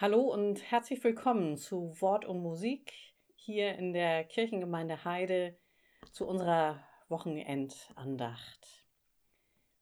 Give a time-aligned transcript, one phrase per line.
[0.00, 2.92] Hallo und herzlich willkommen zu Wort und Musik
[3.34, 5.58] hier in der Kirchengemeinde Heide
[6.12, 8.86] zu unserer Wochenendandacht.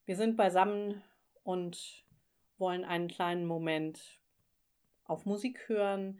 [0.05, 1.03] Wir sind beisammen
[1.43, 2.03] und
[2.57, 4.19] wollen einen kleinen Moment
[5.03, 6.19] auf Musik hören,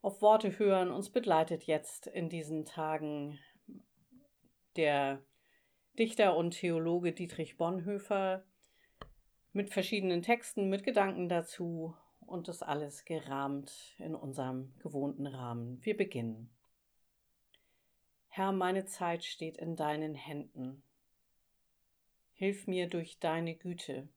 [0.00, 0.90] auf Worte hören.
[0.90, 3.38] Uns begleitet jetzt in diesen Tagen
[4.76, 5.22] der
[5.98, 8.46] Dichter und Theologe Dietrich Bonhoeffer
[9.52, 11.94] mit verschiedenen Texten, mit Gedanken dazu
[12.28, 15.84] und das alles gerahmt in unserem gewohnten Rahmen.
[15.84, 16.50] Wir beginnen.
[18.28, 20.82] Herr, meine Zeit steht in deinen Händen.
[22.34, 24.08] Hilf mir durch deine Güte.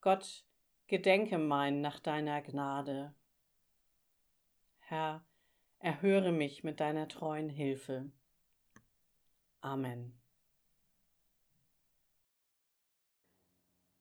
[0.00, 0.44] Gott,
[0.86, 3.14] gedenke mein nach deiner Gnade.
[4.80, 5.24] Herr,
[5.80, 8.10] erhöre mich mit deiner treuen Hilfe.
[9.60, 10.18] Amen.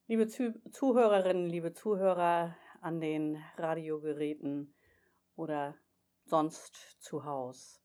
[0.05, 4.75] Liebe Zuhörerinnen, liebe Zuhörer an den Radiogeräten
[5.37, 5.75] oder
[6.25, 7.79] sonst zu Hause.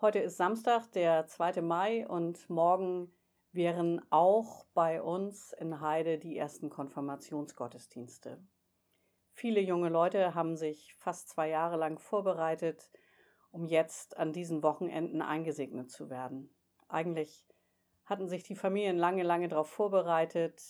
[0.00, 1.62] Heute ist Samstag, der 2.
[1.62, 3.12] Mai und morgen
[3.50, 8.40] wären auch bei uns in Heide die ersten Konfirmationsgottesdienste.
[9.32, 12.88] Viele junge Leute haben sich fast zwei Jahre lang vorbereitet,
[13.50, 16.54] um jetzt an diesen Wochenenden eingesegnet zu werden.
[16.86, 17.51] Eigentlich
[18.12, 20.62] hatten sich die Familien lange, lange darauf vorbereitet.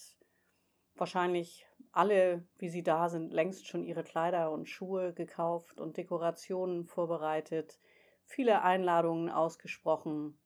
[0.94, 6.86] Wahrscheinlich alle, wie sie da sind, längst schon ihre Kleider und Schuhe gekauft und Dekorationen
[6.86, 7.80] vorbereitet,
[8.24, 10.38] viele Einladungen ausgesprochen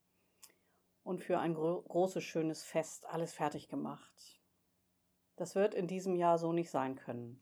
[1.02, 4.41] und für ein gro großes, schönes Fest alles fertig gemacht.
[5.36, 7.41] Das wird in diesem Jahr so nicht sein können.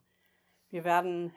[0.69, 1.33] Wir werden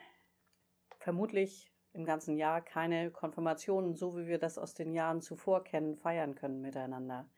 [0.98, 5.96] vermutlich im ganzen Jahr keine Konfirmationen, so wie wir das aus den Jahren zuvor kennen,
[5.96, 7.30] feiern können miteinander.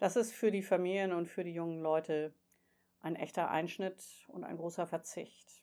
[0.00, 2.32] Das ist für die Familien und für die jungen Leute
[3.00, 5.62] ein echter Einschnitt und ein großer Verzicht.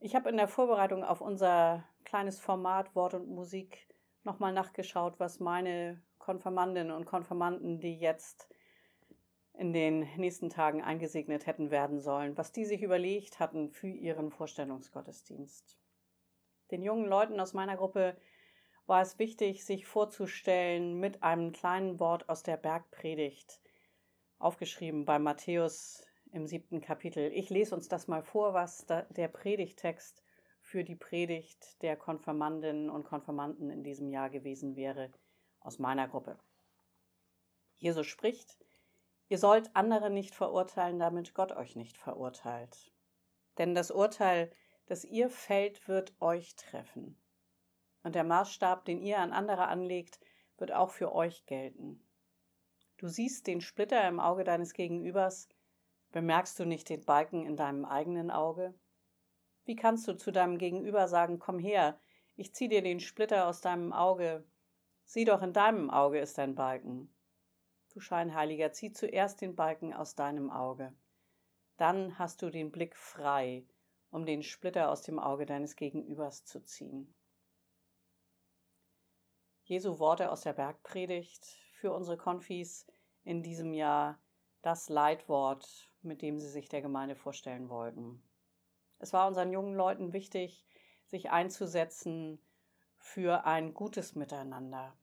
[0.00, 3.86] Ich habe in der Vorbereitung auf unser kleines Format Wort und Musik
[4.24, 8.48] nochmal nachgeschaut, was meine Konfirmandinnen und Konfirmanden, die jetzt
[9.54, 14.32] in den nächsten Tagen eingesegnet hätten werden sollen, was die sich überlegt hatten für ihren
[14.32, 15.78] Vorstellungsgottesdienst.
[16.72, 18.16] Den jungen Leuten aus meiner Gruppe
[18.92, 23.58] war es wichtig, sich vorzustellen mit einem kleinen Wort aus der Bergpredigt,
[24.38, 27.32] aufgeschrieben bei Matthäus im siebten Kapitel.
[27.32, 30.22] Ich lese uns das mal vor, was der Predigtext
[30.60, 35.10] für die Predigt der Konfirmandinnen und Konfirmanden in diesem Jahr gewesen wäre,
[35.60, 36.38] aus meiner Gruppe.
[37.78, 38.58] Jesus spricht,
[39.30, 42.92] ihr sollt andere nicht verurteilen, damit Gott euch nicht verurteilt.
[43.56, 44.52] Denn das Urteil,
[44.84, 47.21] das ihr fällt, wird euch treffen
[48.02, 50.18] und der Maßstab, den ihr an andere anlegt,
[50.58, 52.02] wird auch für euch gelten.
[52.98, 55.48] Du siehst den Splitter im Auge deines Gegenübers,
[56.12, 58.74] bemerkst du nicht den Balken in deinem eigenen Auge?
[59.64, 61.98] Wie kannst du zu deinem Gegenüber sagen, komm her,
[62.36, 64.44] ich zieh dir den Splitter aus deinem Auge,
[65.04, 67.12] sieh doch in deinem Auge ist ein Balken.
[67.92, 70.94] Du Scheinheiliger, zieh zuerst den Balken aus deinem Auge.
[71.76, 73.66] Dann hast du den Blick frei,
[74.10, 77.14] um den Splitter aus dem Auge deines Gegenübers zu ziehen.
[79.72, 82.86] Jesu Worte aus der Bergpredigt für unsere Konfis
[83.24, 84.20] in diesem Jahr
[84.60, 88.22] das Leitwort, mit dem sie sich der Gemeinde vorstellen wollten.
[88.98, 90.66] Es war unseren jungen Leuten wichtig,
[91.06, 92.38] sich einzusetzen
[92.98, 94.94] für ein gutes Miteinander,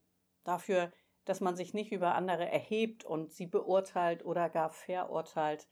[0.44, 0.92] dafür,
[1.24, 5.66] dass man sich nicht über andere erhebt und sie beurteilt oder gar verurteilt,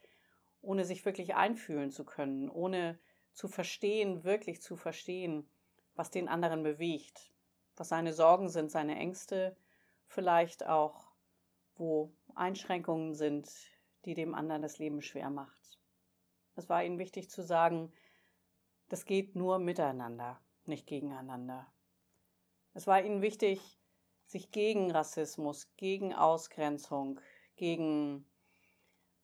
[0.61, 2.99] ohne sich wirklich einfühlen zu können, ohne
[3.33, 5.49] zu verstehen, wirklich zu verstehen,
[5.95, 7.33] was den anderen bewegt,
[7.79, 9.57] was seine Sorgen sind, seine Ängste,
[10.07, 11.13] vielleicht auch,
[11.77, 13.51] wo Einschränkungen sind,
[14.05, 15.79] die dem anderen das Leben schwer macht.
[16.57, 17.93] Es war ihnen wichtig zu sagen,
[18.89, 21.71] das geht nur miteinander, nicht gegeneinander.
[22.75, 23.79] Es war ihnen wichtig,
[24.25, 27.21] sich gegen Rassismus, gegen Ausgrenzung,
[27.57, 28.29] gegen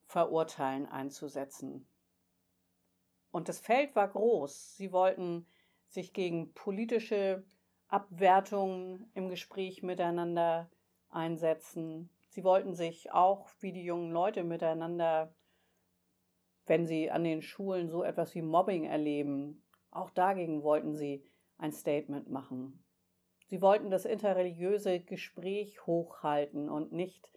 [0.05, 1.87] Verurteilen einzusetzen.
[3.31, 4.75] Und das Feld war groß.
[4.77, 5.45] Sie wollten
[5.87, 7.43] sich gegen politische
[7.95, 10.69] Abwertungen im Gespräch miteinander
[11.09, 12.09] einsetzen.
[12.27, 15.33] Sie wollten sich auch wie die jungen Leute miteinander,
[16.65, 21.23] wenn sie an den Schulen so etwas wie Mobbing erleben, auch dagegen wollten sie
[21.57, 22.83] ein Statement machen.
[23.45, 27.31] Sie wollten das interreligiöse Gespräch hochhalten und nicht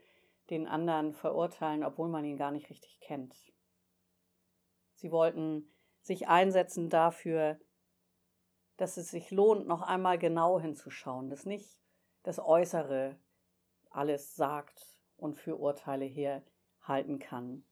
[0.51, 3.37] den anderen verurteilen, obwohl man ihn gar nicht richtig kennt.
[4.95, 5.71] Sie wollten
[6.01, 7.61] sich einsetzen dafür,
[8.79, 11.79] dass es sich lohnt, noch einmal genau hinzuschauen, dass nicht
[12.23, 13.19] das Äußere
[13.91, 17.65] alles sagt und für Urteile herhalten kann.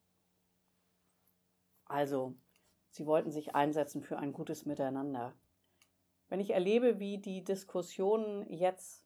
[1.84, 2.34] Also,
[2.90, 5.34] Sie wollten sich einsetzen für ein gutes Miteinander.
[6.28, 9.04] Wenn ich erlebe, wie die Diskussionen jetzt,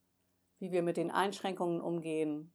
[0.60, 2.54] wie wir mit den Einschränkungen umgehen,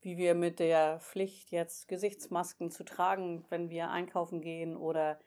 [0.00, 5.20] wie wir mit der Pflicht jetzt Gesichtsmasken zu tragen, wenn wir einkaufen gehen oder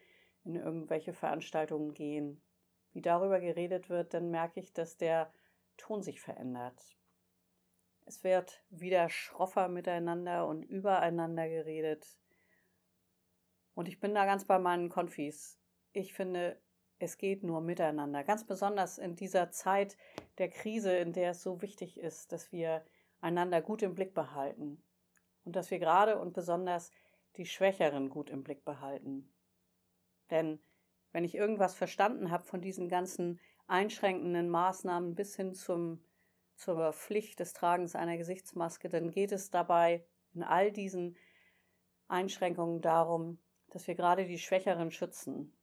[0.44, 2.42] in irgendwelche Veranstaltungen gehen,
[2.95, 5.31] wie darüber geredet wird, dann merke ich, dass der
[5.77, 6.95] Ton sich verändert.
[8.06, 12.18] Es wird wieder schroffer miteinander und übereinander geredet.
[13.74, 15.59] Und ich bin da ganz bei meinen Konfis.
[15.92, 16.62] Ich finde,
[17.00, 18.24] es geht nur miteinander.
[18.24, 19.98] Ganz besonders in dieser Zeit
[20.38, 22.86] der Krise, in der es so wichtig ist, dass wir
[23.19, 24.81] einander gut im Blick behalten.
[25.44, 26.91] Und dass wir gerade und besonders
[27.36, 29.30] die Schwächeren gut im Blick behalten.
[30.30, 30.59] Denn
[31.15, 36.03] wenn ich irgendwas verstanden habe von diesen ganzen einschränkenden Maßnahmen bis hin zum,
[36.56, 41.15] zur Pflicht des Tragens einer Gesichtsmaske, dann geht es dabei in all diesen
[42.09, 43.39] Einschränkungen darum,
[43.69, 45.56] dass wir gerade die Schwächeren schützen,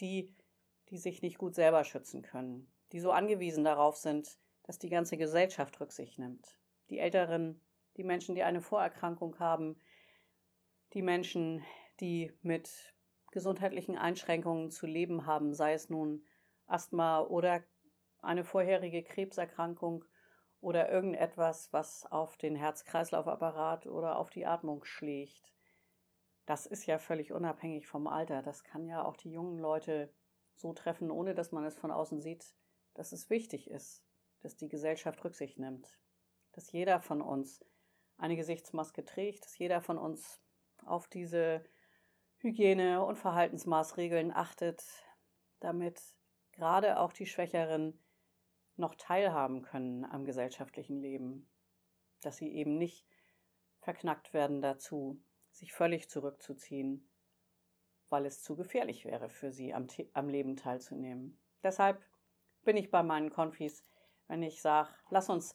[0.00, 0.34] die,
[0.88, 5.18] die sich nicht gut selber schützen können, die so angewiesen darauf sind, dass die ganze
[5.18, 6.58] Gesellschaft Rücksicht nimmt.
[6.88, 7.60] Die Älteren,
[7.98, 9.78] die Menschen, die eine Vorerkrankung haben,
[10.94, 11.62] die Menschen,
[12.00, 12.95] die mit
[13.36, 16.24] gesundheitlichen Einschränkungen zu leben haben, sei es nun
[16.66, 17.62] Asthma oder
[18.22, 20.06] eine vorherige Krebserkrankung
[20.62, 25.52] oder irgendetwas, was auf den Herz-Kreislauf-Apparat oder auf die Atmung schlägt.
[26.46, 28.40] Das ist ja völlig unabhängig vom Alter.
[28.40, 30.10] Das kann ja auch die jungen Leute
[30.54, 32.54] so treffen, ohne dass man es von außen sieht,
[32.94, 34.02] dass es wichtig ist,
[34.40, 35.98] dass die Gesellschaft Rücksicht nimmt,
[36.52, 37.62] dass jeder von uns
[38.16, 40.40] eine Gesichtsmaske trägt, dass jeder von uns
[40.86, 41.62] auf diese
[42.46, 44.84] Hygiene- und Verhaltensmaßregeln achtet,
[45.58, 46.00] damit
[46.52, 48.00] gerade auch die Schwächeren
[48.76, 51.50] noch teilhaben können am gesellschaftlichen Leben,
[52.20, 53.04] dass sie eben nicht
[53.80, 55.20] verknackt werden dazu,
[55.50, 57.10] sich völlig zurückzuziehen,
[58.10, 61.40] weil es zu gefährlich wäre für sie am, am Leben teilzunehmen.
[61.64, 62.00] Deshalb
[62.62, 63.82] bin ich bei meinen Konfis,
[64.28, 65.54] wenn ich sage, lass uns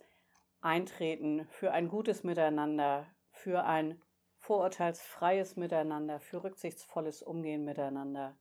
[0.60, 4.02] eintreten für ein gutes Miteinander, für ein
[4.42, 8.36] vorurteilsfreies Miteinander, für rücksichtsvolles Umgehen miteinander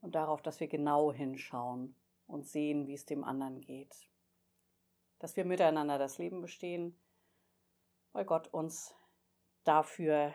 [0.00, 1.94] und darauf, dass wir genau hinschauen
[2.26, 3.94] und sehen, wie es dem anderen geht.
[5.18, 6.98] Dass wir miteinander das Leben bestehen,
[8.12, 8.94] weil Gott uns
[9.64, 10.32] dafür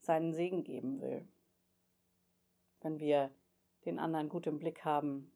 [0.00, 1.28] seinen Segen geben will.
[2.80, 3.30] Wenn wir
[3.84, 5.30] den anderen gut im Blick haben,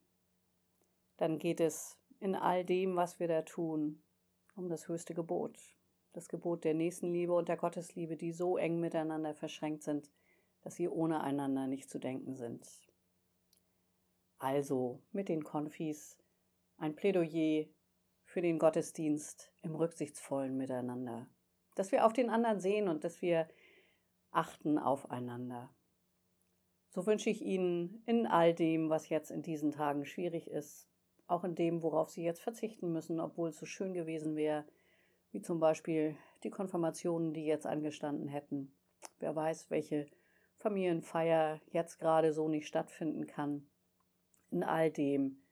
[1.19, 4.03] dann geht es in all dem, was wir da tun,
[4.57, 5.59] um das höchste Gebot,
[6.13, 10.11] das Gebot der Nächstenliebe und der Gottesliebe, die so eng miteinander verschränkt sind,
[10.63, 12.67] dass sie ohne einander nicht zu denken sind.
[14.39, 16.19] Also mit den Konfis
[16.77, 17.67] ein Plädoyer
[18.25, 21.29] für den Gottesdienst im rücksichtsvollen Miteinander,
[21.75, 23.49] dass wir auf den anderen sehen und dass wir
[24.31, 25.71] achten aufeinander.
[26.89, 30.89] So wünsche ich Ihnen in all dem, was jetzt in diesen Tagen schwierig ist,
[31.27, 34.67] auch in dem, worauf Sie jetzt verzichten müssen, obwohl es so schön gewesen wäre,
[35.33, 38.75] wie zum Beispiel die Konfirmationen, die jetzt angestanden hätten.
[39.19, 40.07] Wer weiß, welche
[40.59, 43.67] Familienfeier jetzt gerade so nicht stattfinden kann.
[44.51, 45.43] In all dem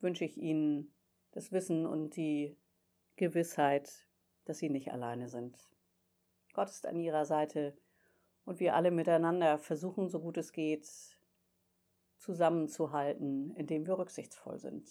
[0.00, 0.92] wünsche ich Ihnen
[1.30, 2.56] das Wissen und die
[3.16, 4.08] Gewissheit,
[4.44, 5.56] dass Sie nicht alleine sind.
[6.52, 7.76] Gott ist an Ihrer Seite
[8.44, 10.88] und wir alle miteinander versuchen, so gut es geht,
[12.16, 14.88] zusammenzuhalten, indem wir rücksichtsvoll sind.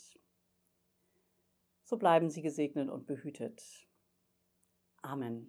[1.84, 3.88] So bleiben Sie gesegnet und behütet.
[5.05, 5.45] Amen.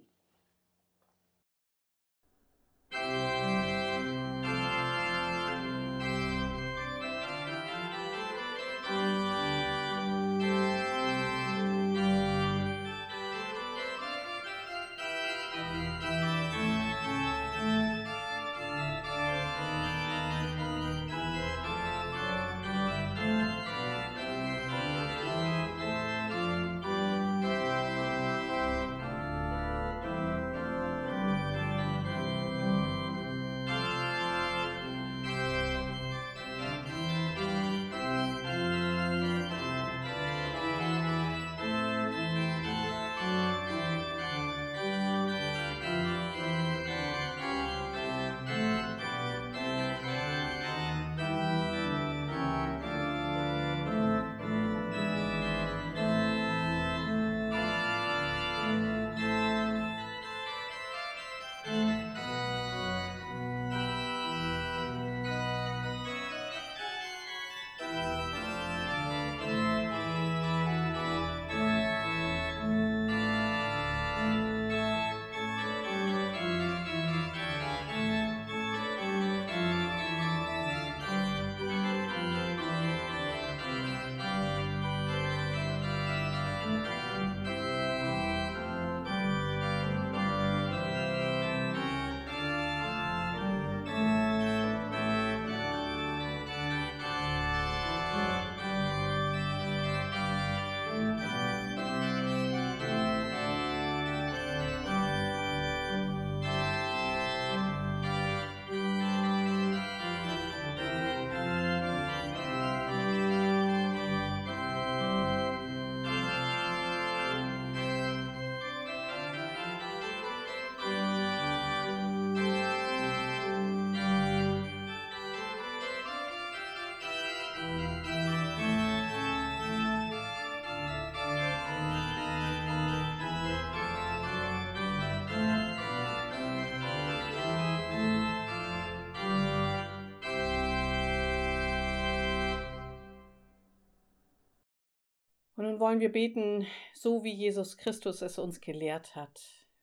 [145.67, 149.41] Nun wollen wir beten, so wie Jesus Christus es uns gelehrt hat.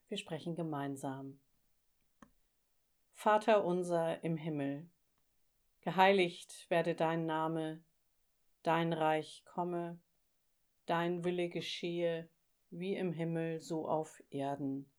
[0.08, 1.40] Wir sprechen gemeinsam.
[3.13, 4.90] Vater unser im Himmel,
[5.82, 7.84] geheiligt werde dein Name,
[8.63, 10.00] dein Reich komme,
[10.86, 12.30] dein Wille geschehe,
[12.70, 14.90] wie im Himmel so auf Erden.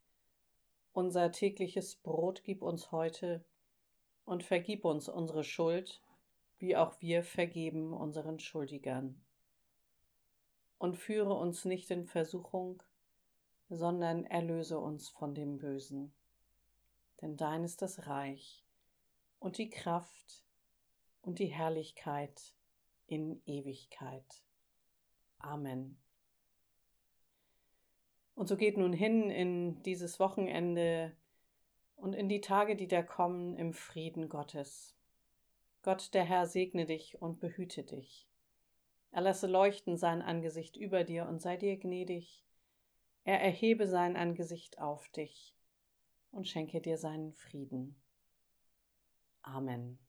[0.93, 3.45] Unser tägliches Brot gib uns heute
[4.27, 6.03] und vergib uns unsere Schuld,
[6.59, 9.25] wie auch wir vergeben unseren Schuldigern
[10.79, 12.83] und führe uns nicht in Versuchung,
[13.69, 16.13] sondern erlöse uns von dem Bösen.
[17.21, 18.65] Denn dein ist das Reich
[19.39, 20.45] und die Kraft
[21.23, 22.55] und die Herrlichkeit
[23.07, 24.43] in Ewigkeit.
[25.39, 25.99] Amen.
[28.35, 31.17] Und so geht nun hin in dieses Wochenende
[31.97, 34.97] und in die Tage, die da kommen, im Frieden Gottes.
[35.83, 38.27] Gott der Herr segne dich und behüte dich.
[39.15, 42.45] Er lasse leuchten sein Angesicht über dir und sei dir gnädig.
[43.23, 45.55] Er erhebe sein Angesicht auf dich
[46.33, 47.95] und schenke dir seinen Frieden.
[49.43, 50.04] Amen.